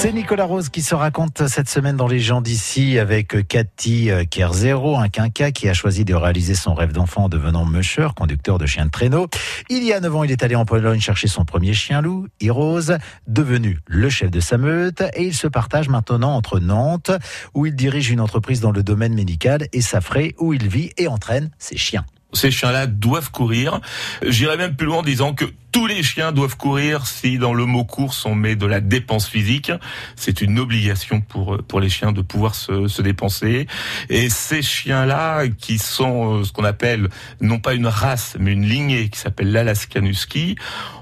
[0.00, 4.96] C'est Nicolas Rose qui se raconte cette semaine dans Les gens d'ici avec Cathy Kerzero,
[4.96, 8.66] un quinca qui a choisi de réaliser son rêve d'enfant en devenant musher, conducteur de
[8.66, 9.26] chien de traîneau.
[9.68, 12.28] Il y a 9 ans, il est allé en Pologne chercher son premier chien loup,
[12.40, 12.92] Heroes,
[13.26, 17.10] devenu le chef de sa meute et il se partage maintenant entre Nantes,
[17.54, 21.08] où il dirige une entreprise dans le domaine médical, et Safré, où il vit et
[21.08, 22.04] entraîne ses chiens.
[22.34, 23.80] Ces chiens-là doivent courir.
[24.24, 27.64] J'irais même plus loin en disant que tous les chiens doivent courir si dans le
[27.64, 29.72] mot course on met de la dépense physique.
[30.16, 33.66] C'est une obligation pour pour les chiens de pouvoir se, se dépenser.
[34.08, 37.08] Et ces chiens-là, qui sont euh, ce qu'on appelle
[37.40, 40.56] non pas une race mais une lignée qui s'appelle l'Alaskanusky,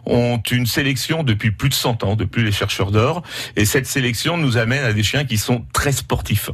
[0.05, 3.23] ont une sélection depuis plus de 100 ans, depuis les chercheurs d'or.
[3.57, 6.51] Et cette sélection nous amène à des chiens qui sont très sportifs.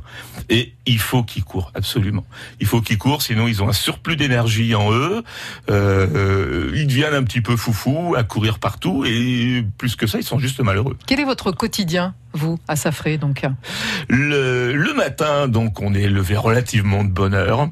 [0.49, 2.25] Et il faut qu'ils courent absolument.
[2.61, 5.23] Il faut qu'ils courent, sinon ils ont un surplus d'énergie en eux.
[5.71, 10.19] Euh, euh ils deviennent un petit peu foufou à courir partout, et plus que ça,
[10.19, 10.97] ils sont juste malheureux.
[11.07, 13.43] Quel est votre quotidien vous, à Safré, donc?
[14.09, 17.69] Le, le, matin, donc, on est levé relativement de bonne heure.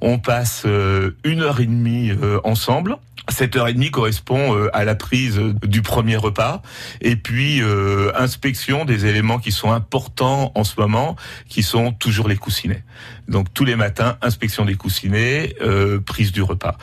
[0.00, 2.96] On passe euh, une heure et demie euh, ensemble.
[3.28, 6.60] Cette heure et demie correspond euh, à la prise du premier repas
[7.00, 11.14] et puis euh, inspection des éléments qui sont importants en ce moment,
[11.48, 12.82] qui sont toujours les coussinets.
[13.28, 16.76] Donc tous les matins, inspection des coussinets, euh, prise du repas.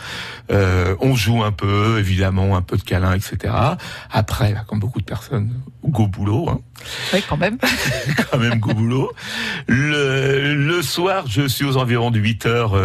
[0.49, 3.53] on joue un peu, évidemment, un peu de câlin, etc.
[4.09, 5.51] Après, comme beaucoup de personnes,
[5.83, 6.49] go boulot.
[6.49, 6.61] Hein.
[7.13, 7.57] Oui, quand même.
[8.31, 9.11] quand même go boulot.
[9.67, 12.75] Le, le, soir, je suis aux environs de 8 heures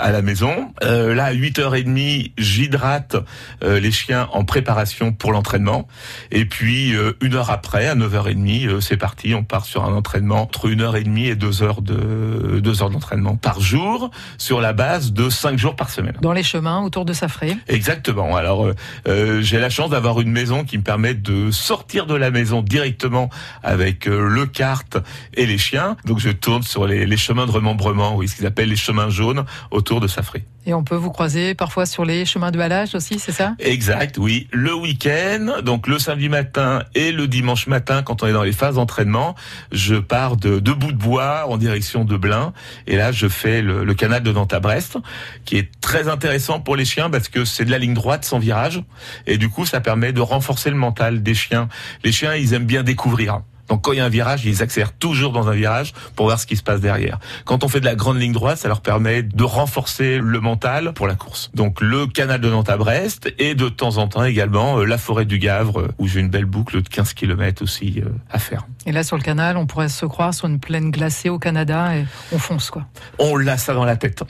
[0.00, 0.72] à la maison.
[0.82, 3.16] là, à 8h30, j'hydrate
[3.62, 5.86] euh, les chiens en préparation pour l'entraînement.
[6.30, 9.92] Et puis euh, une heure après, à 9h30, euh, c'est parti, on part sur un
[9.92, 14.10] entraînement entre une heure et demie et deux heures de deux heures d'entraînement par jour
[14.38, 16.16] sur la base de cinq jours par semaine.
[16.20, 17.56] Dans les chemins autour de Safré.
[17.68, 18.36] Exactement.
[18.36, 18.68] Alors
[19.06, 23.30] j'ai la chance d'avoir une maison qui me permet de sortir de la maison directement
[23.66, 24.96] avec le kart
[25.34, 25.96] et les chiens.
[26.06, 29.10] Donc je tourne sur les, les chemins de remembrement, oui, ce qu'ils appellent les chemins
[29.10, 30.44] jaunes autour de Safré.
[30.68, 33.54] Et on peut vous croiser parfois sur les chemins de halage aussi, c'est ça?
[33.60, 34.48] Exact, oui.
[34.50, 38.52] Le week-end, donc le samedi matin et le dimanche matin, quand on est dans les
[38.52, 39.36] phases d'entraînement,
[39.70, 42.52] je pars de, de bout de bois en direction de Blain.
[42.88, 44.98] Et là, je fais le, le canal de Nantes à Brest,
[45.44, 48.40] qui est très intéressant pour les chiens parce que c'est de la ligne droite sans
[48.40, 48.82] virage.
[49.28, 51.68] Et du coup, ça permet de renforcer le mental des chiens.
[52.02, 53.42] Les chiens, ils aiment bien découvrir.
[53.68, 56.38] Donc quand il y a un virage, ils accélèrent toujours dans un virage pour voir
[56.38, 57.18] ce qui se passe derrière.
[57.44, 60.92] Quand on fait de la grande ligne droite, ça leur permet de renforcer le mental
[60.94, 61.50] pour la course.
[61.54, 64.98] Donc le canal de Nantes à Brest et de temps en temps également euh, la
[64.98, 68.38] forêt du Gavre euh, où j'ai une belle boucle de 15 km aussi euh, à
[68.38, 68.66] faire.
[68.86, 71.96] Et là sur le canal, on pourrait se croire sur une plaine glacée au Canada
[71.96, 72.86] et on fonce quoi.
[73.18, 74.22] On l'a ça dans la tête.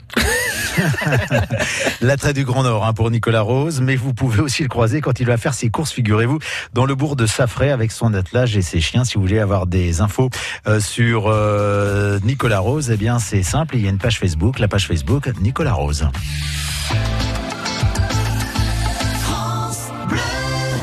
[2.01, 5.19] L'attrait du Grand Nord hein, pour Nicolas Rose, mais vous pouvez aussi le croiser quand
[5.19, 6.39] il va faire ses courses, figurez-vous,
[6.73, 9.03] dans le bourg de Safré avec son attelage et ses chiens.
[9.03, 10.31] Si vous voulez avoir des infos
[10.67, 14.57] euh, sur euh, Nicolas Rose, eh bien c'est simple, il y a une page Facebook,
[14.57, 16.07] la page Facebook Nicolas Rose.